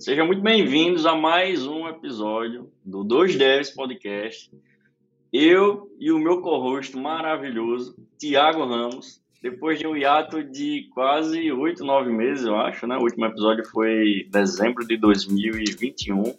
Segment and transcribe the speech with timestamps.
[0.00, 4.50] Sejam muito bem-vindos a mais um episódio do Dois Devs Podcast.
[5.30, 11.84] Eu e o meu co-host maravilhoso, Tiago Ramos, depois de um hiato de quase oito,
[11.84, 12.96] nove meses, eu acho, né?
[12.96, 16.34] O último episódio foi dezembro de 2021.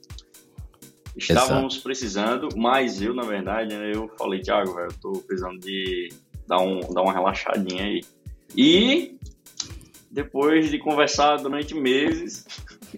[1.16, 1.84] Estávamos Exato.
[1.84, 6.10] precisando, mas eu, na verdade, né, eu falei, Tiago, eu tô precisando de
[6.48, 8.02] dar, um, dar uma relaxadinha aí.
[8.58, 9.20] E
[10.10, 12.44] depois de conversar durante meses,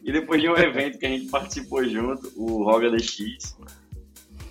[0.01, 3.57] e depois de um evento que a gente participou junto, o Roga DX,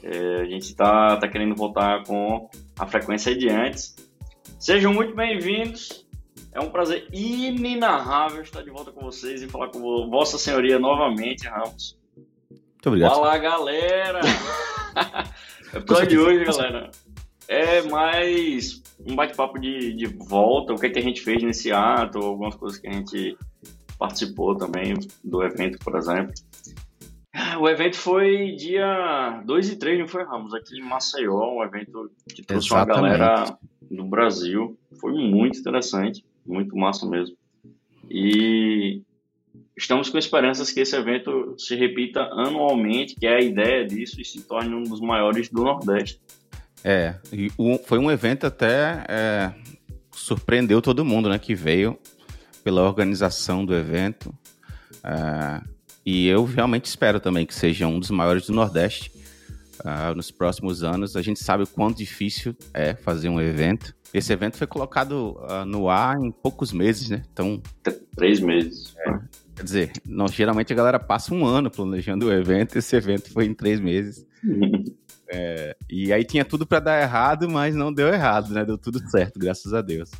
[0.02, 3.96] é, a gente está tá querendo voltar com a frequência de antes.
[4.58, 6.06] Sejam muito bem-vindos.
[6.52, 11.48] É um prazer inenarrável estar de volta com vocês e falar com Vossa Senhoria novamente,
[11.48, 11.96] Ramos.
[12.50, 13.14] Muito obrigado.
[13.14, 14.20] Fala, galera!
[15.74, 16.90] episódio de hoje, galera,
[17.48, 21.72] é mais um bate-papo de, de volta, o que, é que a gente fez nesse
[21.72, 23.36] ato, algumas coisas que a gente
[24.02, 26.32] participou também do evento, por exemplo.
[27.60, 30.52] O evento foi dia 2 e 3, não foi, Ramos?
[30.52, 32.98] Aqui em Maceió, um evento que trouxe Exatamente.
[32.98, 34.76] uma galera do Brasil.
[35.00, 37.36] Foi muito interessante, muito massa mesmo.
[38.10, 39.02] E
[39.76, 44.24] estamos com esperanças que esse evento se repita anualmente, que é a ideia disso, e
[44.24, 46.20] se torne um dos maiores do Nordeste.
[46.82, 47.48] É, e
[47.86, 49.54] foi um evento até é,
[50.10, 51.96] surpreendeu todo mundo, né, que veio
[52.62, 54.34] pela organização do evento.
[55.04, 55.62] É,
[56.04, 59.12] e eu realmente espero também que seja um dos maiores do Nordeste
[59.80, 61.16] uh, nos próximos anos.
[61.16, 63.94] A gente sabe o quão difícil é fazer um evento.
[64.12, 67.22] Esse evento foi colocado uh, no ar em poucos meses, né?
[67.32, 67.62] Então.
[68.16, 68.94] Três meses.
[68.98, 69.18] É,
[69.54, 73.46] quer dizer, não, geralmente a galera passa um ano planejando o evento, esse evento foi
[73.46, 74.26] em três meses.
[75.28, 78.64] é, e aí tinha tudo para dar errado, mas não deu errado, né?
[78.64, 80.10] Deu tudo certo, graças a Deus.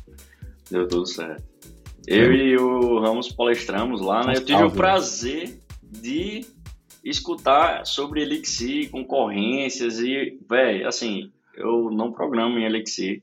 [0.71, 1.43] Deu tudo certo.
[2.07, 2.35] Eu é.
[2.35, 4.35] e o Ramos palestramos lá, né?
[4.35, 6.45] Eu tive o prazer de
[7.03, 13.21] escutar sobre Elixir, concorrências e, velho, assim, eu não programo em Elixir.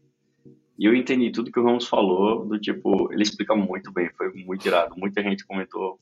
[0.79, 4.33] E eu entendi tudo que o Ramos falou, do tipo, ele explica muito bem, foi
[4.45, 4.95] muito irado.
[4.96, 5.98] Muita gente comentou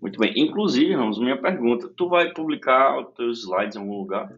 [0.00, 0.32] muito bem.
[0.36, 4.32] Inclusive, Ramos, minha pergunta, tu vai publicar os teus slides em algum lugar?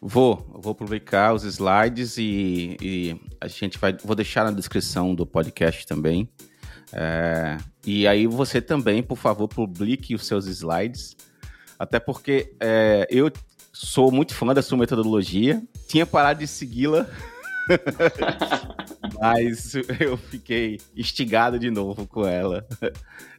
[0.00, 5.26] Vou, vou publicar os slides e, e a gente vai, vou deixar na descrição do
[5.26, 6.28] podcast também.
[6.94, 11.16] É, e aí você também, por favor, publique os seus slides
[11.78, 13.30] até porque é, eu
[13.72, 17.06] sou muito fã da sua metodologia, tinha parado de segui-la,
[19.20, 22.66] mas eu fiquei instigado de novo com ela.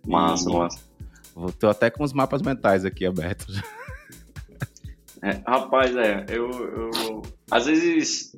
[0.05, 0.79] Massa, e, massa.
[1.59, 3.61] Tô até com os mapas mentais aqui abertos.
[5.21, 8.37] É, rapaz, é, eu, eu às vezes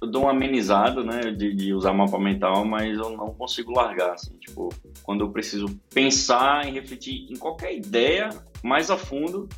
[0.00, 4.14] eu dou uma amenizada, né, de, de, usar mapa mental, mas eu não consigo largar,
[4.14, 4.70] assim, tipo,
[5.02, 8.30] quando eu preciso pensar e refletir em qualquer ideia
[8.62, 9.48] mais a fundo,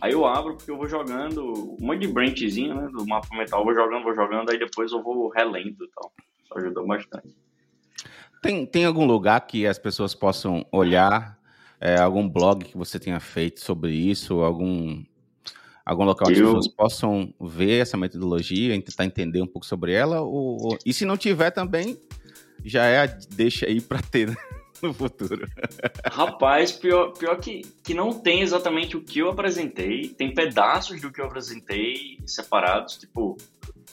[0.00, 1.42] aí eu abro porque eu vou jogando
[1.80, 4.92] um monte de branchzinho, né, do mapa mental, eu vou jogando, vou jogando, aí depois
[4.92, 6.12] eu vou relendo e tal.
[6.44, 7.34] Isso ajudou bastante.
[8.42, 11.38] Tem, tem algum lugar que as pessoas possam olhar,
[11.80, 15.02] é, algum blog que você tenha feito sobre isso, algum
[15.88, 16.48] algum local onde eu...
[16.48, 20.20] as pessoas possam ver essa metodologia e tentar entender um pouco sobre ela?
[20.20, 20.78] Ou, ou...
[20.84, 21.98] E se não tiver também,
[22.62, 24.36] já é a deixa aí para ter
[24.82, 25.46] no futuro.
[26.04, 31.10] Rapaz, pior, pior que, que não tem exatamente o que eu apresentei, tem pedaços do
[31.10, 33.38] que eu apresentei separados, tipo,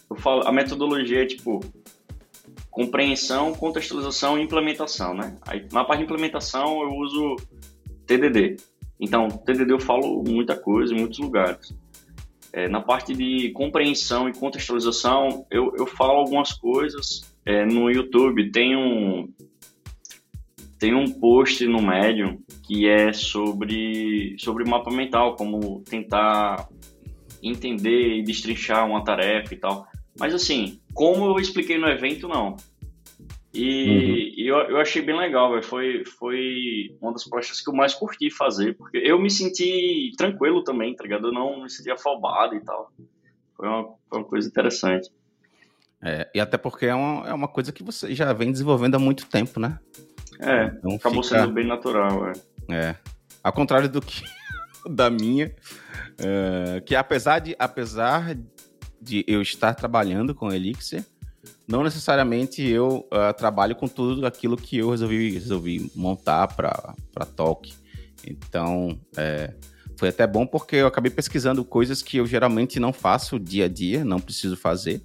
[0.09, 1.61] eu falo, a metodologia é tipo
[2.69, 5.37] compreensão, contextualização e implementação, né?
[5.47, 7.37] Aí, na parte de implementação eu uso
[8.05, 8.57] TDD.
[8.99, 11.73] Então, TDD eu falo muita coisa em muitos lugares.
[12.55, 17.35] É, na parte de compreensão e contextualização, eu, eu falo algumas coisas.
[17.45, 19.27] É, no YouTube tem um,
[20.79, 26.69] tem um post no Medium que é sobre, sobre mapa mental, como tentar
[27.43, 29.85] entender e destrinchar uma tarefa e tal.
[30.17, 32.55] Mas assim, como eu expliquei no evento, não.
[33.55, 34.33] E, uhum.
[34.35, 35.63] e eu, eu achei bem legal, véio.
[35.63, 40.63] Foi, foi uma das palestras que eu mais curti fazer, porque eu me senti tranquilo
[40.63, 41.27] também, tá ligado?
[41.27, 42.91] Eu não me senti afobado e tal.
[43.55, 45.09] Foi uma, foi uma coisa interessante.
[46.01, 48.99] É, e até porque é uma, é uma coisa que você já vem desenvolvendo há
[48.99, 49.79] muito tempo, né?
[50.39, 51.39] É, então acabou fica...
[51.39, 52.33] sendo bem natural, é.
[52.69, 52.95] É.
[53.41, 54.23] Ao contrário do que
[54.89, 55.55] da minha,
[56.19, 58.35] é, que apesar de, apesar
[59.01, 61.05] de eu estar trabalhando com Elixir,
[61.67, 67.73] não necessariamente eu uh, trabalho com tudo aquilo que eu resolvi, resolvi montar para Talk.
[68.25, 69.53] Então, é,
[69.97, 73.67] foi até bom porque eu acabei pesquisando coisas que eu geralmente não faço dia a
[73.67, 75.01] dia, não preciso fazer.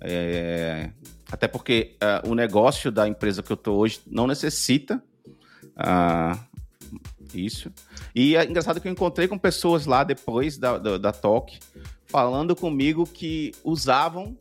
[0.00, 0.90] É,
[1.30, 5.02] até porque uh, o negócio da empresa que eu estou hoje não necessita
[5.76, 6.38] uh,
[7.34, 7.70] Isso.
[8.14, 11.58] E é engraçado que eu encontrei com pessoas lá depois da, da, da talk
[12.06, 14.36] falando comigo que usavam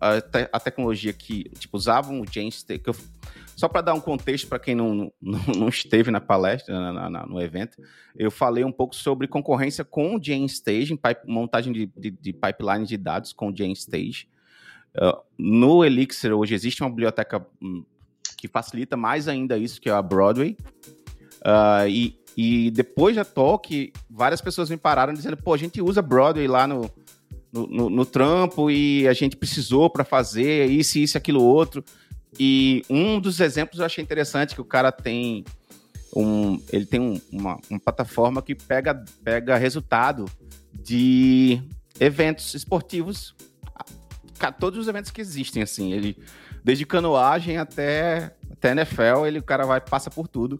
[0.00, 2.24] a, te a, tecnologia que, tipo, usavam o
[2.78, 2.96] que eu,
[3.56, 7.26] só para dar um contexto para quem não, não, não, esteve na palestra, na, na,
[7.26, 7.80] no evento,
[8.16, 10.20] eu falei um pouco sobre concorrência com o
[10.96, 14.28] pipe, montagem de, de, de, pipeline de dados com o JStage.
[14.96, 17.84] Uh, no Elixir, hoje existe uma biblioteca hum,
[18.36, 20.56] que facilita mais ainda isso, que é a Broadway.
[21.40, 26.00] Uh, e, e depois da talk, várias pessoas me pararam dizendo: pô, a gente usa
[26.00, 26.90] Broadway lá no,
[27.54, 31.84] no, no, no trampo e a gente precisou para fazer isso, isso, aquilo, outro.
[32.38, 35.44] E um dos exemplos eu achei interessante que o cara tem
[36.16, 40.24] um, ele tem um, uma, uma plataforma que pega, pega resultado
[40.72, 41.62] de
[42.00, 43.34] eventos esportivos,
[44.58, 46.16] todos os eventos que existem, assim, ele
[46.62, 50.56] desde canoagem até, até NFL, ele o cara vai passa por tudo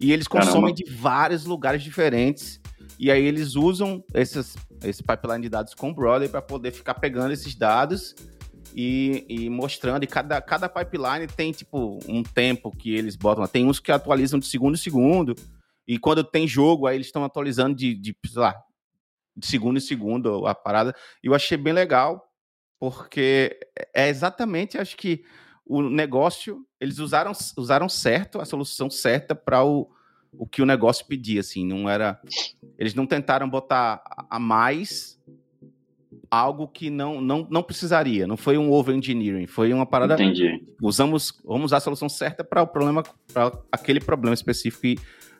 [0.00, 0.74] e eles consomem Caramba.
[0.74, 2.60] de vários lugares diferentes
[2.98, 7.32] e aí eles usam esses, esse pipeline de dados com Broadway para poder ficar pegando
[7.32, 8.14] esses dados
[8.74, 10.02] e, e, mostrando.
[10.02, 13.46] E cada, cada pipeline tem, tipo, um tempo que eles botam.
[13.46, 15.34] Tem uns que atualizam de segundo em segundo.
[15.86, 18.54] E quando tem jogo, aí eles estão atualizando de, de, sei lá,
[19.36, 20.94] de segundo em segundo a parada.
[21.22, 22.32] E eu achei bem legal,
[22.80, 23.58] porque
[23.94, 25.24] é exatamente, acho que
[25.64, 29.88] o negócio, eles usaram, usaram certo, a solução certa para o,
[30.32, 32.20] o que o negócio pedia, assim, não era...
[32.78, 35.18] Eles não tentaram botar a mais
[36.30, 40.14] algo que não, não, não precisaria, não foi um over engineering, foi uma parada.
[40.14, 40.62] Entendi.
[40.82, 43.02] Usamos, vamos usar a solução certa para o problema,
[43.32, 44.98] para aquele problema específico e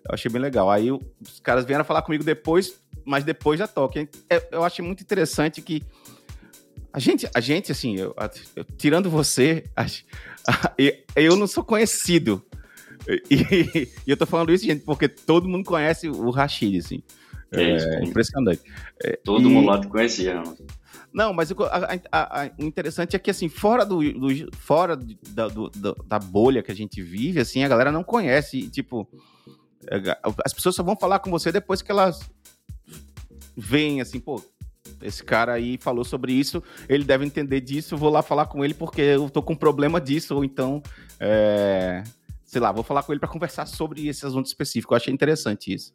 [0.08, 0.70] eu achei bem legal.
[0.70, 4.08] Aí os caras vieram falar comigo depois, mas depois da toque.
[4.31, 5.82] É, eu achei muito interessante que
[6.93, 8.14] a gente, a gente assim, eu,
[8.56, 9.64] eu, tirando você,
[11.14, 12.44] eu não sou conhecido.
[13.31, 17.02] E, e, eu tô falando isso, gente, porque todo mundo conhece o Rashid, assim.
[17.50, 18.62] É, é impressionante.
[19.02, 19.52] É, todo e...
[19.52, 20.43] mundo lá te conhecia.
[21.12, 21.56] Não, mas o,
[22.58, 24.96] interessante é que, assim, fora, do, do fora
[25.31, 25.70] da, do,
[26.06, 28.69] da bolha que a gente vive, assim, a galera não conhece.
[28.69, 29.08] tipo,
[29.87, 32.20] é, as pessoas só vão falar com você depois que elas
[33.56, 34.43] veem, assim, pô,
[35.02, 38.75] esse cara aí falou sobre isso, ele deve entender disso, vou lá falar com ele
[38.75, 40.82] porque eu tô com problema disso, ou então,
[41.19, 42.02] é,
[42.48, 44.94] sei lá, vou falar com ele para conversar sobre esse assunto específico.
[44.94, 45.94] Eu achei interessante isso.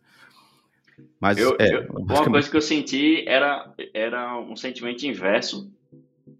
[1.19, 5.71] Mas eu, é, eu, uma coisa que eu senti era, era um sentimento inverso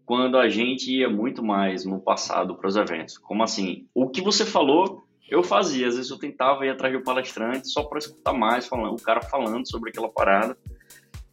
[0.05, 3.17] quando a gente ia muito mais no passado para os eventos.
[3.17, 3.87] Como assim?
[3.91, 5.87] O que você falou, eu fazia.
[5.87, 9.19] Às vezes eu tentava ir atrás do palestrante só para escutar mais, falando, o cara
[9.19, 10.55] falando sobre aquela parada.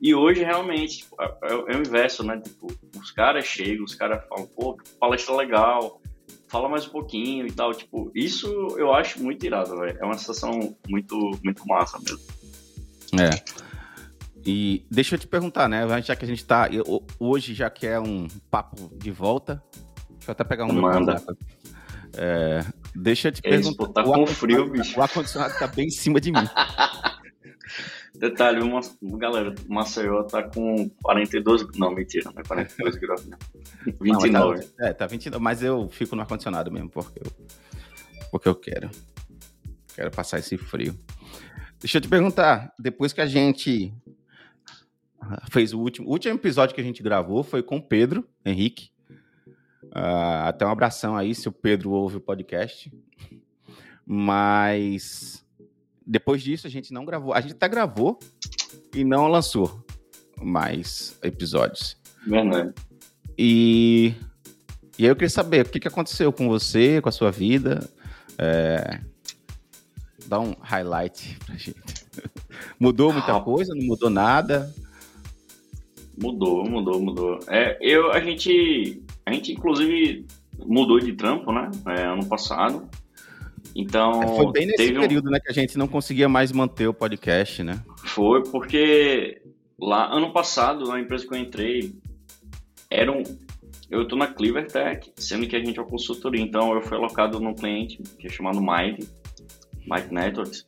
[0.01, 2.41] E hoje, realmente, tipo, é, é, é, o inverso, né?
[2.41, 2.69] Tipo,
[2.99, 6.01] os caras chegam, os caras falam, pô, palestra legal,
[6.51, 7.73] fala mais um pouquinho e tal.
[7.73, 9.97] Tipo, isso eu acho muito irado, velho.
[9.99, 12.21] É uma sensação muito, muito massa mesmo.
[13.19, 13.31] É.
[14.45, 15.87] E deixa eu te perguntar, né?
[16.03, 16.69] Já que a gente tá.
[17.19, 19.63] Hoje, já que é um papo de volta,
[20.11, 20.73] deixa eu até pegar um.
[20.73, 21.23] Manda.
[22.15, 22.65] É,
[22.95, 23.85] deixa eu te é perguntar.
[23.85, 24.99] Isso, tá com frio, bicho.
[24.99, 26.39] O ar-condicionado tá bem em cima de mim.
[28.21, 28.83] Detalhe, uma,
[29.17, 31.67] galera, Maceió tá com 42.
[31.79, 33.39] Não, mentira, não é 42 graus, não.
[33.99, 34.61] 29.
[34.61, 37.33] Não, tá, é, tá 29, mas eu fico no ar-condicionado mesmo, porque eu,
[38.31, 38.91] porque eu quero.
[39.95, 40.95] Quero passar esse frio.
[41.81, 43.91] Deixa eu te perguntar, depois que a gente
[45.51, 48.91] fez o último, o último episódio que a gente gravou foi com o Pedro Henrique.
[49.85, 52.93] Uh, até um abração aí se o Pedro ouve o podcast.
[54.05, 55.43] Mas
[56.11, 57.33] depois disso a gente não gravou.
[57.33, 58.19] A gente até gravou
[58.93, 59.81] e não lançou
[60.43, 61.97] mais episódios.
[62.27, 62.75] Verdade.
[63.39, 64.13] E,
[64.99, 67.89] e aí eu queria saber o que, que aconteceu com você, com a sua vida.
[68.37, 69.01] É,
[70.27, 71.79] dá um highlight pra gente.
[72.79, 73.73] mudou muita ah, coisa?
[73.73, 74.75] Não mudou nada?
[76.21, 77.39] Mudou, mudou, mudou.
[77.47, 80.27] É, eu, a gente, a gente inclusive
[80.59, 81.71] mudou de trampo, né?
[81.87, 82.89] É, ano passado.
[83.75, 84.23] Então.
[84.23, 85.33] É, foi bem nesse período, um...
[85.33, 87.83] né, que a gente não conseguia mais manter o podcast, né?
[88.05, 89.43] Foi, porque
[89.79, 91.95] lá, ano passado, na empresa que eu entrei,
[92.91, 93.23] era um.
[93.91, 97.41] Eu tô na Clevertech, sendo que a gente é uma consultoria, então eu fui alocado
[97.41, 99.09] num cliente que é chamado Mighty
[99.87, 100.65] Mike Networks.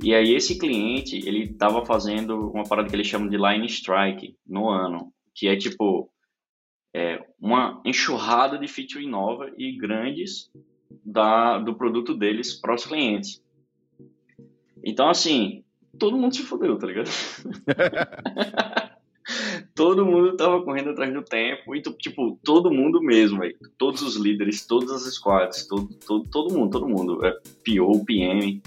[0.00, 4.36] E aí esse cliente, ele estava fazendo uma parada que eles chamam de line strike
[4.46, 6.10] no ano, que é tipo
[6.94, 10.50] é, uma enxurrada de feature nova e grandes
[11.04, 13.42] da, do produto deles para os clientes.
[14.82, 15.64] Então, assim,
[15.98, 17.10] todo mundo se fodeu, tá ligado?
[19.74, 23.56] todo mundo tava correndo atrás do tempo, e tipo, todo mundo mesmo, véio.
[23.78, 27.32] todos os líderes, todas as squads, todo, todo, todo mundo, todo mundo, é
[27.64, 28.62] PO, PM,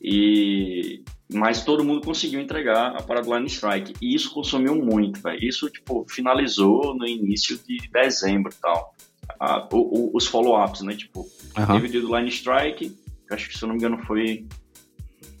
[0.00, 3.94] E mas todo mundo conseguiu entregar a parada Line Strike.
[4.00, 5.42] E isso consumiu muito, velho.
[5.42, 8.94] Isso, tipo, finalizou no início de dezembro e tal.
[9.38, 10.94] A, o, o, os follow-ups, né?
[10.94, 11.80] Tipo, uhum.
[11.80, 12.96] teve do Line Strike,
[13.30, 14.46] acho que, se eu não me engano, foi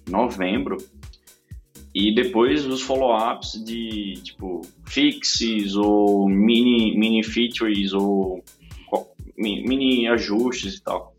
[0.08, 0.78] novembro.
[1.94, 8.42] E depois os follow-ups de, tipo, fixes ou mini, mini features ou
[9.36, 11.14] mini ajustes e tal.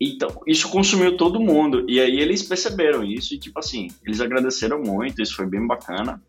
[0.00, 1.84] Então, isso consumiu todo mundo.
[1.88, 6.22] E aí eles perceberam isso e, tipo assim, eles agradeceram muito, isso foi bem bacana.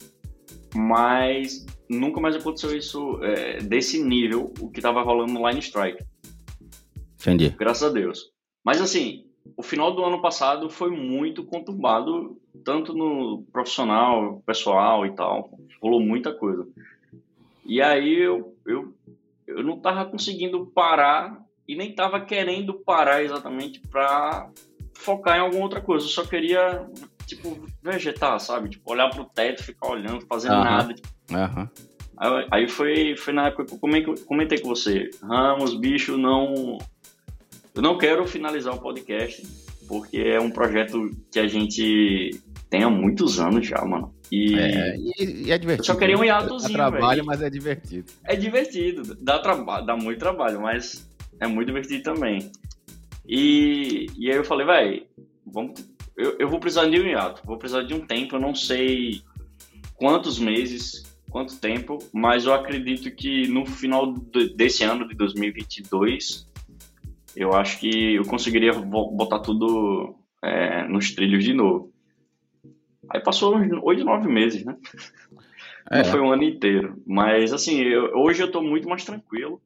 [0.74, 6.04] Mas nunca mais aconteceu isso é, desse nível, o que tava rolando no Line Strike.
[7.20, 7.50] Entendi.
[7.50, 8.32] Graças a Deus.
[8.64, 9.26] Mas assim,
[9.58, 15.50] o final do ano passado foi muito conturbado, tanto no profissional, pessoal e tal.
[15.82, 16.68] Rolou muita coisa.
[17.66, 18.94] E aí eu, eu,
[19.48, 24.50] eu não tava conseguindo parar e nem tava querendo parar exatamente para
[24.94, 26.06] focar em alguma outra coisa.
[26.06, 26.90] Eu só queria,
[27.30, 28.70] tipo, vegetar, sabe?
[28.70, 30.64] Tipo, olhar pro teto, ficar olhando, fazendo uhum.
[30.64, 30.94] nada.
[30.94, 31.08] Tipo.
[31.32, 31.68] Uhum.
[32.18, 35.10] Aí, aí, foi, foi na época que eu comentei com você.
[35.24, 36.78] Ramos, bicho, não.
[37.74, 39.42] Eu não quero finalizar o podcast,
[39.88, 42.32] porque é um projeto que a gente
[42.70, 44.14] tem há muitos anos já, mano.
[44.32, 45.82] E, é, e, e é divertido.
[45.82, 47.26] Eu só queria um hiatozinho, Dá trabalho, véio.
[47.26, 48.12] mas é divertido.
[48.24, 49.18] É divertido.
[49.22, 51.10] Dá, trabalho, dá muito trabalho, mas
[51.40, 52.52] é muito divertido também.
[53.26, 55.04] E, e aí eu falei, vai,
[55.46, 55.80] vamos,
[56.20, 59.22] eu, eu vou precisar de um hiato, vou precisar de um tempo, eu não sei
[59.96, 64.14] quantos meses, quanto tempo, mas eu acredito que no final
[64.56, 66.48] desse ano de 2022,
[67.36, 71.92] eu acho que eu conseguiria botar tudo é, nos trilhos de novo.
[73.10, 74.78] Aí passou uns oito, nove meses, né?
[75.90, 76.04] É.
[76.04, 77.02] Não foi um ano inteiro.
[77.08, 79.60] Mas, assim, eu, hoje eu tô muito mais tranquilo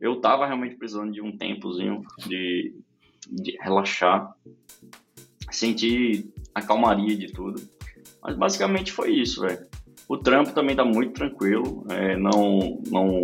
[0.00, 2.74] eu tava realmente precisando de um tempozinho de,
[3.30, 4.34] de relaxar,
[5.50, 7.60] sentir a calmaria de tudo.
[8.22, 9.66] Mas basicamente foi isso, velho.
[10.08, 13.20] O trampo também tá muito tranquilo, é, não, não,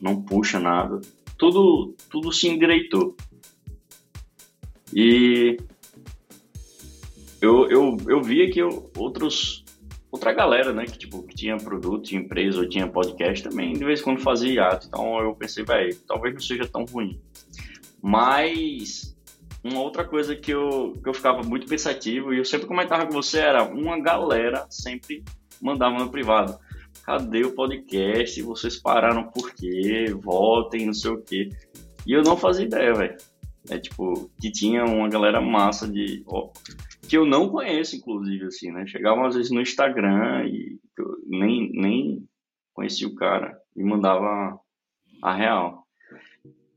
[0.00, 1.00] não puxa nada.
[1.36, 3.16] Tudo, tudo se endireitou.
[4.92, 5.58] E
[7.40, 9.64] eu, eu, eu via que eu, outros
[10.10, 14.00] outra galera, né, que tipo, tinha produto, tinha empresa ou tinha podcast também, de vez
[14.00, 14.86] em quando fazia hiato.
[14.86, 17.20] Então eu pensei, velho, talvez não seja tão ruim.
[18.00, 19.13] Mas
[19.64, 23.12] uma outra coisa que eu, que eu ficava muito pensativo e eu sempre comentava com
[23.12, 25.24] você era uma galera sempre
[25.60, 26.58] mandava no privado.
[27.02, 28.40] Cadê o podcast?
[28.42, 30.14] Vocês pararam por quê?
[30.22, 31.48] Voltem, não sei o quê.
[32.06, 33.16] E eu não fazia ideia, velho.
[33.70, 36.22] É tipo, que tinha uma galera massa de.
[36.26, 36.50] Ó,
[37.08, 38.86] que eu não conheço, inclusive, assim, né?
[38.86, 42.28] Chegavam às vezes no Instagram e eu nem, nem
[42.74, 44.58] conhecia o cara e mandava
[45.22, 45.83] a real.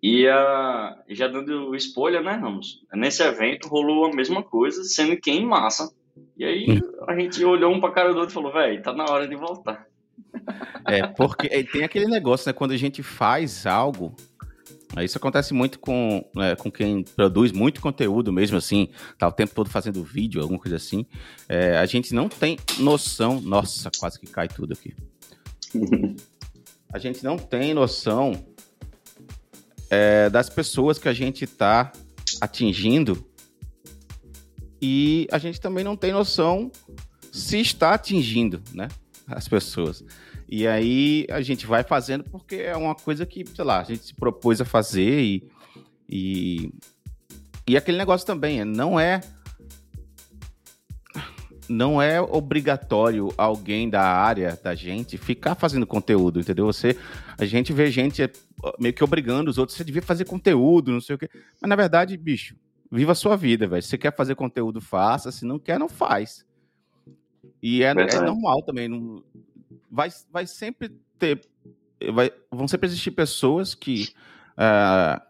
[0.02, 2.84] E uh, já dando spoiler, né, Ramos?
[2.94, 5.92] Nesse evento rolou a mesma coisa, sendo que em massa.
[6.38, 9.06] E aí a gente olhou um pra cara do outro e falou, velho, tá na
[9.06, 9.88] hora de voltar.
[10.86, 12.54] É, porque tem aquele negócio, né?
[12.54, 14.16] Quando a gente faz algo,
[15.04, 19.54] isso acontece muito com, é, com quem produz muito conteúdo mesmo, assim, tá o tempo
[19.54, 21.06] todo fazendo vídeo, alguma coisa assim.
[21.50, 23.42] É, a gente não tem noção.
[23.42, 24.96] Nossa, quase que cai tudo aqui.
[26.94, 28.34] a gente não tem noção
[29.90, 31.92] é, das pessoas que a gente está
[32.42, 33.26] atingindo
[34.82, 36.72] e a gente também não tem noção
[37.32, 38.88] se está atingindo, né,
[39.28, 40.04] as pessoas.
[40.48, 44.06] E aí a gente vai fazendo porque é uma coisa que, sei lá, a gente
[44.06, 45.52] se propôs a fazer e.
[46.10, 46.72] E,
[47.68, 49.20] e aquele negócio também, não é.
[51.70, 56.66] Não é obrigatório alguém da área da gente ficar fazendo conteúdo, entendeu?
[56.66, 56.98] Você,
[57.38, 58.32] a gente vê gente é,
[58.80, 61.30] meio que obrigando os outros, você devia fazer conteúdo, não sei o quê.
[61.62, 62.56] Mas na verdade, bicho,
[62.92, 63.82] viva a sua vida, velho.
[63.82, 65.32] Se você quer fazer conteúdo, faça.
[65.32, 66.46] Se não quer, não faz.
[67.62, 68.88] E é, é normal também.
[68.88, 69.24] Não,
[69.92, 71.42] vai, vai sempre ter.
[72.14, 74.10] Vai, vão sempre existir pessoas que
[74.54, 75.22] uh,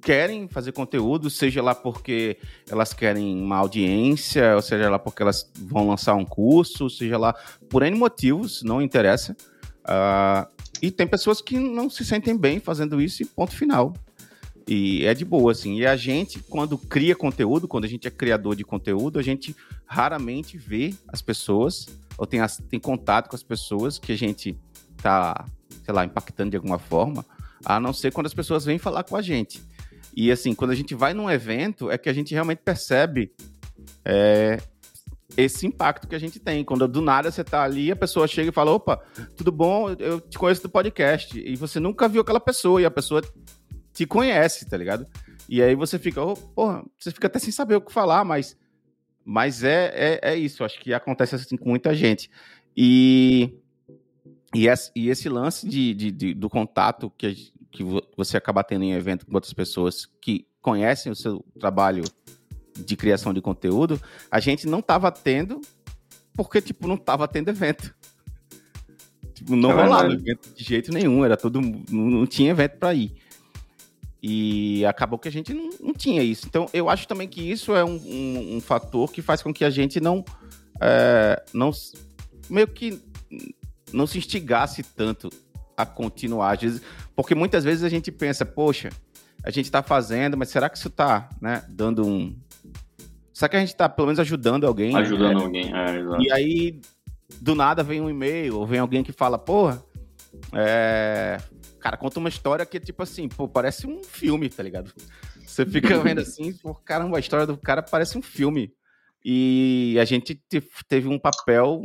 [0.00, 5.50] querem fazer conteúdo, seja lá porque elas querem uma audiência, ou seja lá porque elas
[5.58, 7.34] vão lançar um curso, seja lá
[7.68, 9.36] por N motivos, não interessa.
[9.84, 10.46] Uh,
[10.82, 13.94] e tem pessoas que não se sentem bem fazendo isso e ponto final.
[14.68, 15.76] E é de boa, assim.
[15.76, 19.54] E a gente, quando cria conteúdo, quando a gente é criador de conteúdo, a gente
[19.86, 21.86] raramente vê as pessoas
[22.18, 24.58] ou tem, as, tem contato com as pessoas que a gente
[24.96, 25.44] tá,
[25.84, 27.24] sei lá, impactando de alguma forma,
[27.66, 29.60] a não ser quando as pessoas vêm falar com a gente.
[30.16, 33.32] E assim, quando a gente vai num evento, é que a gente realmente percebe
[34.04, 34.58] é,
[35.36, 36.64] esse impacto que a gente tem.
[36.64, 39.04] Quando do nada você tá ali, a pessoa chega e fala: opa,
[39.36, 39.90] tudo bom?
[39.98, 41.38] Eu te conheço do podcast.
[41.38, 43.20] E você nunca viu aquela pessoa, e a pessoa
[43.92, 45.06] te conhece, tá ligado?
[45.48, 48.56] E aí você fica, oh, porra, você fica até sem saber o que falar, mas,
[49.24, 50.64] mas é, é, é isso.
[50.64, 52.30] Acho que acontece assim com muita gente.
[52.76, 53.54] E,
[54.54, 57.84] e, esse, e esse lance de, de, de, do contato que, que
[58.16, 62.02] você acaba tendo em evento com outras pessoas que conhecem o seu trabalho
[62.74, 65.60] de criação de conteúdo, a gente não estava tendo
[66.34, 67.94] porque, tipo, não estava tendo evento.
[69.34, 72.94] Tipo, não é rolava evento de jeito nenhum, era todo não, não tinha evento para
[72.94, 73.14] ir.
[74.22, 76.46] E acabou que a gente não, não, tinha isso.
[76.46, 79.64] Então, eu acho também que isso é um, um, um fator que faz com que
[79.64, 80.24] a gente não,
[80.80, 81.70] é, não
[82.50, 83.00] meio que
[83.92, 85.30] não se instigasse tanto
[85.76, 86.58] a continuar.
[87.14, 88.90] Porque muitas vezes a gente pensa, poxa,
[89.44, 92.34] a gente está fazendo, mas será que isso está né, dando um,
[93.36, 94.96] só que a gente está pelo menos ajudando alguém.
[94.96, 95.44] Ajudando né?
[95.44, 96.22] alguém, é, exato.
[96.22, 96.80] E aí,
[97.38, 99.84] do nada, vem um e-mail, ou vem alguém que fala, porra,
[100.54, 101.38] é...
[101.78, 104.90] cara, conta uma história que, tipo assim, pô, parece um filme, tá ligado?
[105.44, 108.72] Você fica vendo assim, pô, caramba, a história do cara parece um filme.
[109.22, 110.40] E a gente
[110.88, 111.82] teve um papel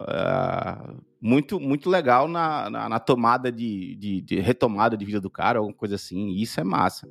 [0.00, 5.30] uh, muito muito legal na, na, na tomada de, de, de, retomada de vida do
[5.30, 6.30] cara, alguma coisa assim.
[6.30, 7.08] Isso é massa.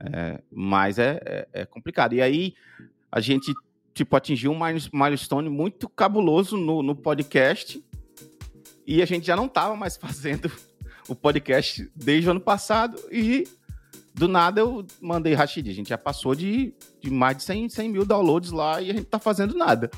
[0.00, 2.14] É, mas é, é, é, complicado.
[2.14, 2.54] E aí
[3.10, 3.52] a gente
[3.94, 4.58] tipo atingiu um
[4.92, 7.82] milestone muito cabuloso no, no podcast
[8.86, 10.50] e a gente já não estava mais fazendo
[11.08, 13.48] o podcast desde o ano passado e
[14.14, 17.88] do nada eu mandei Rashid, a gente já passou de, de mais de 100, 100
[17.88, 19.90] mil downloads lá e a gente tá fazendo nada.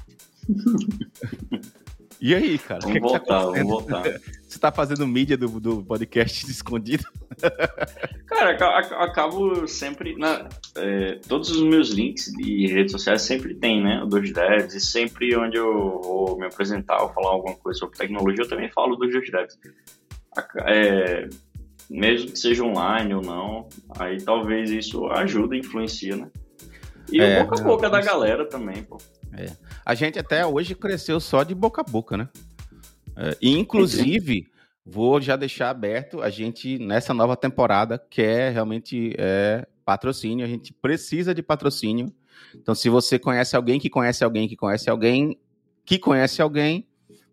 [2.21, 2.81] E aí, cara?
[2.83, 4.03] Vamos que voltar, que tá vamos voltar.
[4.47, 7.05] Você tá fazendo mídia do, do podcast escondido?
[8.27, 8.51] Cara,
[9.03, 10.17] acabo sempre.
[10.17, 14.03] Na, é, todos os meus links de redes sociais sempre tem, né?
[14.03, 17.97] O Dois Devs, e sempre onde eu vou me apresentar ou falar alguma coisa sobre
[17.97, 19.59] tecnologia, eu também falo dos Dois Devs.
[20.67, 21.29] É,
[21.89, 26.31] mesmo que seja online ou não, aí talvez isso ajuda, influencia, né?
[27.11, 28.99] E é, o boca a boca da galera também, pô.
[29.37, 29.51] É.
[29.85, 32.29] A gente até hoje cresceu só de boca a boca, né?
[33.17, 34.47] É, e, inclusive,
[34.85, 40.73] vou já deixar aberto, a gente, nessa nova temporada, quer realmente é, patrocínio, a gente
[40.73, 42.13] precisa de patrocínio.
[42.55, 45.39] Então, se você conhece alguém que conhece alguém que conhece alguém
[45.85, 46.87] que conhece alguém,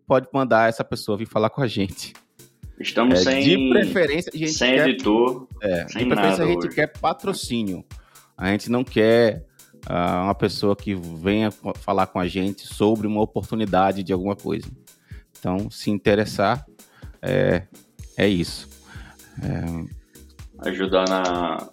[0.06, 2.12] pode mandar essa pessoa vir falar com a gente.
[2.80, 6.46] Estamos é, sem, de preferência, a gente sem quer, editor, é, sem de preferência, a
[6.46, 6.74] gente hoje.
[6.74, 7.84] quer patrocínio.
[8.36, 9.47] A gente não quer
[9.88, 14.68] uh, uma pessoa que venha falar com a gente sobre uma oportunidade de alguma coisa.
[15.38, 16.66] Então, se interessar,
[17.22, 17.66] é,
[18.16, 18.68] é isso.
[19.42, 20.68] É...
[20.68, 21.68] Ajudar na.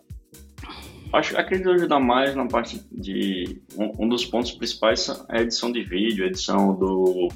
[1.13, 3.61] Acho, acredito ajudar mais na parte de.
[3.75, 7.29] Um, um dos pontos principais é a edição de vídeo, edição do,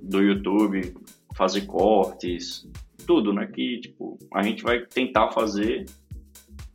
[0.00, 0.94] do YouTube,
[1.34, 2.68] fazer cortes,
[3.06, 3.46] tudo, né?
[3.46, 5.86] Que tipo, a gente vai tentar fazer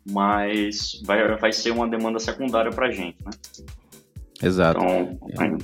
[0.09, 3.31] mas vai, vai ser uma demanda secundária para a gente, né?
[4.41, 4.79] Exato.
[4.83, 5.57] Então,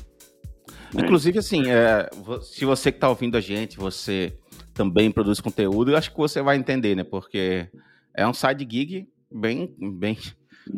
[0.96, 1.04] é.
[1.04, 2.10] Inclusive, assim, é,
[2.42, 4.38] se você que está ouvindo a gente, você
[4.74, 7.04] também produz conteúdo, eu acho que você vai entender, né?
[7.04, 7.68] Porque
[8.14, 10.18] é um side gig bem, bem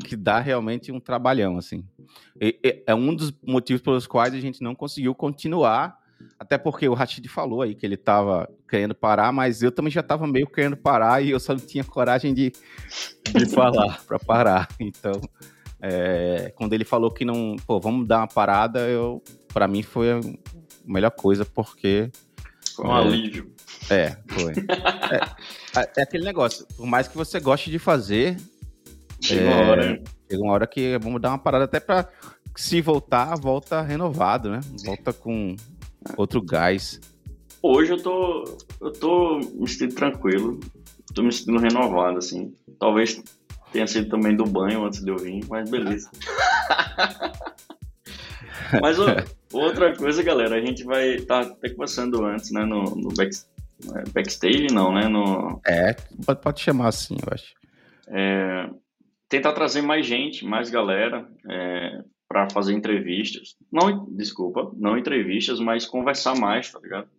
[0.03, 1.83] que dá realmente um trabalhão, assim.
[2.39, 5.98] E, e, é um dos motivos pelos quais a gente não conseguiu continuar
[6.39, 9.99] até porque o Rashid falou aí que ele estava querendo parar, mas eu também já
[9.99, 12.54] estava meio querendo parar e eu só não tinha coragem de,
[13.36, 14.69] de falar para parar.
[14.80, 15.19] Então,
[15.82, 19.21] é, quando ele falou que não, pô, vamos dar uma parada, eu,
[19.54, 20.19] para mim foi a
[20.86, 22.10] melhor coisa porque
[22.73, 23.54] foi um é, alívio.
[23.89, 24.54] É, foi.
[25.75, 26.65] é, é, aquele negócio.
[26.78, 28.38] Por mais que você goste de fazer,
[29.21, 32.08] chega uma hora, é, chega uma hora que vamos dar uma parada até para
[32.56, 34.62] se voltar, volta renovado, né?
[34.86, 35.56] Volta com
[36.17, 36.99] outro gás.
[37.62, 38.43] Hoje eu tô,
[38.81, 40.59] eu tô me sentindo tranquilo,
[41.13, 42.53] tô me sentindo renovado, assim.
[42.79, 43.21] Talvez
[43.71, 46.09] tenha sido também do banho antes de eu vir, mas beleza.
[48.81, 48.97] mas
[49.51, 53.35] outra coisa, galera, a gente vai estar tá até conversando antes, né, no, no back,
[53.95, 55.59] é, backstage, não, né, no...
[55.65, 55.93] É,
[56.25, 57.53] pode, pode chamar assim, eu acho.
[58.07, 58.69] É,
[59.27, 63.57] tentar trazer mais gente, mais galera, é, para fazer entrevistas.
[63.71, 67.09] Não, desculpa, não entrevistas, mas conversar mais, tá ligado?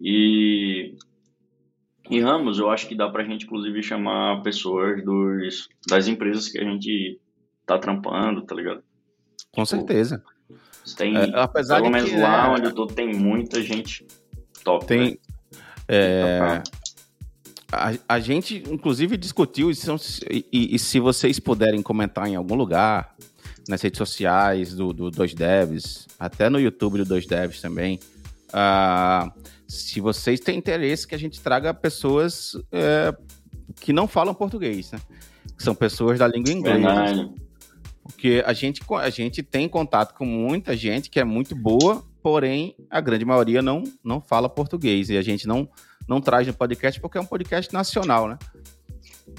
[0.00, 0.96] E
[2.08, 6.58] em Ramos, eu acho que dá pra gente, inclusive, chamar pessoas dos, das empresas que
[6.58, 7.20] a gente
[7.66, 8.82] tá trampando, tá ligado?
[9.52, 10.24] Com certeza.
[10.96, 12.50] Tem, é, apesar pelo menos lá é...
[12.50, 14.06] onde eu tô, tem muita gente
[14.64, 14.86] top.
[14.86, 15.10] Tem.
[15.10, 15.16] Né?
[15.86, 16.62] É,
[17.70, 23.14] a, a, gente, inclusive, discutiu, e, e, e, se vocês puderem comentar em algum lugar,
[23.68, 28.00] nas redes sociais do, do Dois Devs, até no YouTube do Dois Devs também.
[28.48, 29.30] Uh,
[29.68, 33.16] se vocês têm interesse que a gente traga pessoas uh,
[33.80, 35.00] que não falam português, né?
[35.56, 37.30] que são pessoas da língua inglesa.
[38.02, 42.74] Porque a gente, a gente tem contato com muita gente que é muito boa, porém
[42.90, 45.10] a grande maioria não, não fala português.
[45.10, 45.68] E a gente não,
[46.08, 48.38] não traz no podcast porque é um podcast nacional, né?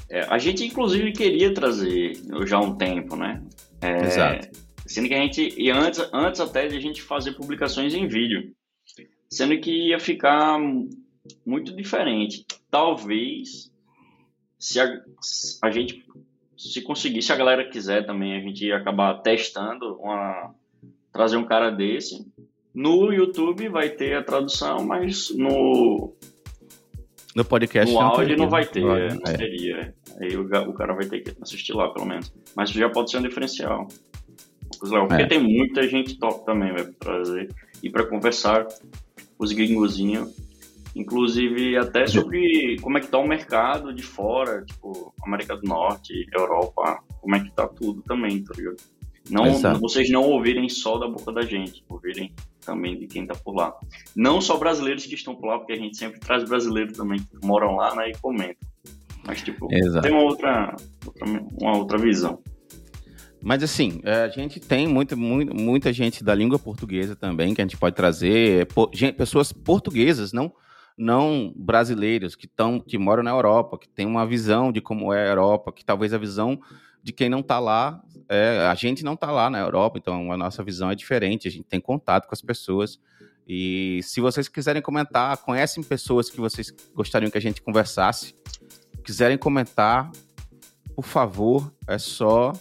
[0.09, 2.13] É, a gente, inclusive, queria trazer
[2.45, 3.41] já há um tempo, né?
[3.81, 4.49] É, Exato.
[4.85, 5.53] Sendo que a gente.
[5.57, 8.53] E antes, antes até de a gente fazer publicações em vídeo.
[9.29, 10.59] Sendo que ia ficar
[11.45, 12.45] muito diferente.
[12.69, 13.71] Talvez,
[14.59, 15.01] se a,
[15.63, 16.05] a gente.
[16.57, 20.53] Se conseguir, se a galera quiser também, a gente ia acabar testando uma,
[21.11, 22.27] trazer um cara desse.
[22.73, 26.13] No YouTube vai ter a tradução, mas no
[27.35, 29.95] no podcast no áudio não vai ter, é, não teria.
[30.19, 32.33] Aí o, o, cara vai ter que assistir lá, pelo menos.
[32.55, 33.87] Mas já pode ser um diferencial.
[34.79, 35.27] Porque é.
[35.27, 37.53] tem muita gente top também, vai trazer.
[37.83, 38.67] E para conversar
[39.37, 40.29] os gringozinhos.
[40.93, 46.27] Inclusive até sobre como é que tá o mercado de fora, tipo, América do Norte,
[46.33, 48.75] Europa, como é que tá tudo também, tá ligado?
[49.29, 49.79] Não, Exato.
[49.79, 52.33] vocês não ouvirem só da boca da gente, ouvirem
[52.65, 53.73] também de quem está por lá.
[54.15, 57.45] Não só brasileiros que estão por lá, porque a gente sempre traz brasileiros também que
[57.45, 58.69] moram lá né, e comentam.
[59.25, 60.01] Mas, tipo, Exato.
[60.01, 61.25] tem uma outra, outra,
[61.59, 62.41] uma outra visão.
[63.41, 67.61] Mas assim, é, a gente tem muita, muita, muita gente da língua portuguesa também que
[67.61, 68.67] a gente pode trazer,
[69.17, 70.53] pessoas portuguesas, não
[70.97, 75.23] não brasileiros que estão que moram na Europa, que tem uma visão de como é
[75.23, 76.59] a Europa, que talvez a visão
[77.01, 80.37] de quem não está lá, é, a gente não está lá na Europa, então a
[80.37, 82.99] nossa visão é diferente, a gente tem contato com as pessoas.
[83.47, 88.35] E se vocês quiserem comentar, conhecem pessoas que vocês gostariam que a gente conversasse,
[89.03, 90.09] quiserem comentar,
[90.95, 92.53] por favor, é só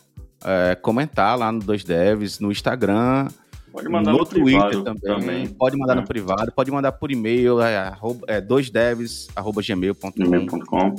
[0.44, 3.28] é, comentar lá no Dois Devs, no Instagram,
[3.72, 6.00] Pode mandar no, no Twitter também, também, Pode mandar é.
[6.00, 10.94] no privado, pode mandar por e-mail, é, arroba, é doisdevs.gmail.com.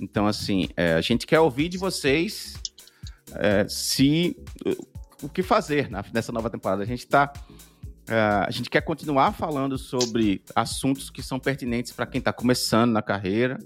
[0.00, 2.56] Então, assim, é, a gente quer ouvir de vocês
[3.34, 4.36] é, se
[5.22, 6.82] o que fazer nessa nova temporada.
[6.82, 7.32] A gente está
[8.08, 12.92] Uh, a gente quer continuar falando sobre assuntos que são pertinentes para quem está começando
[12.92, 13.58] na carreira,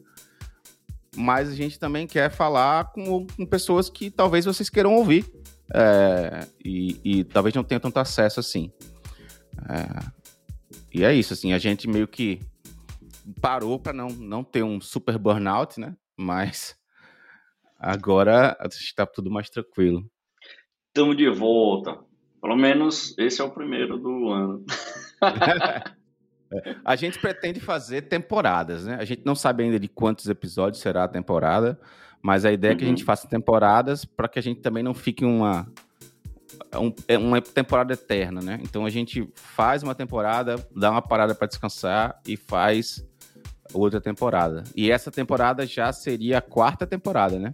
[1.17, 5.25] mas a gente também quer falar com, com pessoas que talvez vocês queiram ouvir
[5.75, 8.73] é, e, e, talvez não tenham tanto acesso assim.
[9.69, 10.11] É,
[10.93, 12.41] e é isso, assim, a gente meio que
[13.41, 15.95] parou para não, não ter um super burnout, né?
[16.17, 16.77] Mas
[17.81, 20.05] Agora está tudo mais tranquilo.
[20.89, 21.99] Estamos de volta.
[22.39, 24.65] Pelo menos esse é o primeiro do ano.
[26.85, 28.97] a gente pretende fazer temporadas, né?
[28.99, 31.79] A gente não sabe ainda de quantos episódios será a temporada,
[32.21, 32.77] mas a ideia uhum.
[32.77, 33.07] é que a gente uhum.
[33.07, 35.67] faça temporadas para que a gente também não fique uma
[36.77, 38.59] um, é uma temporada eterna, né?
[38.63, 43.05] Então a gente faz uma temporada, dá uma parada para descansar e faz
[43.73, 44.65] outra temporada.
[44.75, 47.51] E essa temporada já seria a quarta temporada, né?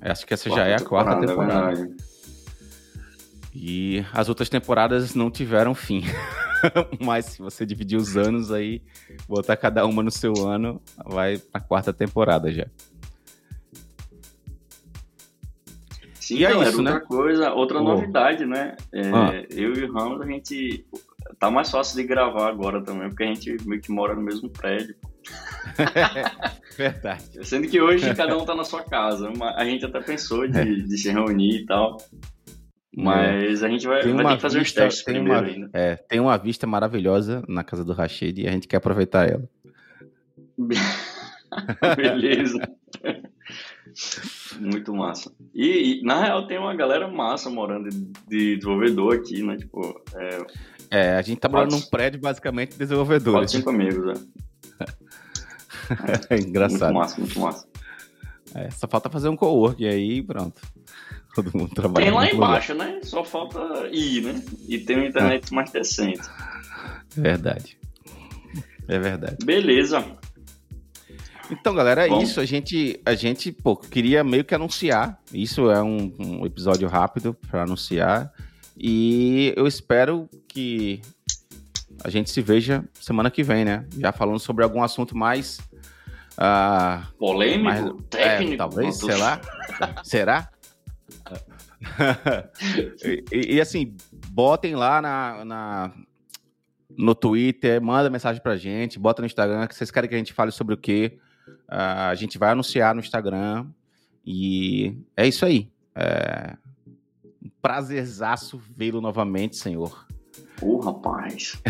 [0.00, 1.76] Acho que essa quarta já é a quarta temporada.
[1.76, 1.96] temporada.
[3.54, 6.02] E as outras temporadas não tiveram fim.
[7.00, 8.82] Mas se você dividir os anos aí,
[9.28, 12.66] botar cada uma no seu ano, vai pra quarta temporada já.
[16.28, 17.00] Sim, e é isso, outra né?
[17.00, 17.84] coisa, outra oh.
[17.84, 18.76] novidade, né?
[18.92, 19.46] É, ah.
[19.48, 20.84] Eu e o Ramos, a gente
[21.38, 24.50] tá mais fácil de gravar agora também, porque a gente meio que mora no mesmo
[24.50, 24.94] prédio.
[26.76, 27.46] Verdade.
[27.46, 29.32] Sendo que hoje cada um tá na sua casa.
[29.56, 31.96] A gente até pensou de, de se reunir e tal.
[33.00, 35.70] Mas a gente vai, vai ter que fazer vista, uns testes primeiro uma, ainda.
[35.72, 39.48] É, tem uma vista maravilhosa na casa do Rashid e a gente quer aproveitar ela.
[41.96, 42.60] Beleza.
[44.58, 45.32] Muito massa.
[45.54, 49.56] E, e, na real tem uma galera massa morando de, de desenvolvedor aqui, né?
[49.56, 50.46] Tipo, é,
[50.90, 53.52] é a gente tá morando num prédio basicamente de desenvolvedores.
[53.52, 54.20] Quatro, cinco amigos,
[54.80, 54.84] é.
[56.34, 56.92] é engraçado.
[56.92, 57.68] Muito massa, muito massa.
[58.56, 60.60] É, só falta fazer um co-work aí pronto.
[61.38, 62.04] Todo mundo trabalha.
[62.04, 62.88] Tem lá embaixo, lugar.
[62.88, 63.00] né?
[63.04, 63.60] Só falta
[63.92, 64.42] ir, né?
[64.66, 66.28] E ter uma internet mais decente.
[67.14, 67.78] Verdade.
[68.88, 69.36] É verdade.
[69.44, 70.04] Beleza.
[71.48, 72.20] Então, galera, é Bom.
[72.20, 72.40] isso.
[72.40, 75.16] A gente, a gente pô, queria meio que anunciar.
[75.32, 78.32] Isso é um, um episódio rápido para anunciar.
[78.76, 81.00] E eu espero que
[82.02, 83.86] a gente se veja semana que vem, né?
[83.96, 85.60] Já falando sobre algum assunto mais.
[86.32, 87.62] Uh, Polêmico?
[87.62, 88.54] Mais, técnico?
[88.54, 89.40] É, talvez, sei lá.
[90.02, 90.50] Será?
[93.32, 93.94] e, e, assim,
[94.30, 95.92] botem lá na, na,
[96.96, 100.32] no Twitter, manda mensagem pra gente, bota no Instagram, que vocês querem que a gente
[100.32, 101.18] fale sobre o quê.
[101.68, 103.66] Uh, a gente vai anunciar no Instagram.
[104.24, 105.70] E é isso aí.
[105.94, 106.56] É...
[107.42, 110.06] Um prazerzaço vê-lo novamente, senhor.
[110.56, 111.60] Pô, rapaz.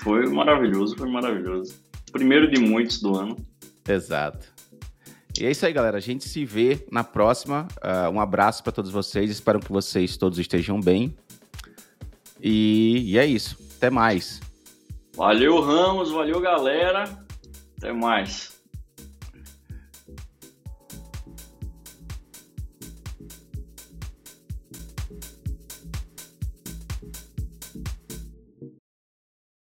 [0.00, 1.78] foi maravilhoso, foi maravilhoso.
[2.12, 3.36] Primeiro de muitos do ano.
[3.88, 4.52] Exato.
[5.38, 5.96] E é isso aí, galera.
[5.96, 7.66] A gente se vê na próxima.
[7.78, 9.30] Uh, um abraço para todos vocês.
[9.30, 11.14] Espero que vocês todos estejam bem.
[12.42, 13.56] E, e é isso.
[13.76, 14.40] Até mais.
[15.14, 16.10] Valeu, Ramos.
[16.10, 17.04] Valeu, galera.
[17.78, 18.59] Até mais.